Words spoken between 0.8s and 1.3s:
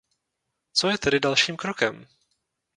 je tedy